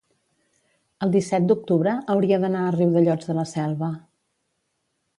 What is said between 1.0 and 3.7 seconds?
el disset d'octubre hauria d'anar a Riudellots de la